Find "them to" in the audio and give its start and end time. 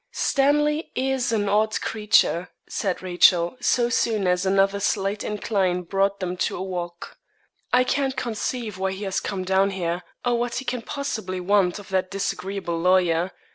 6.19-6.57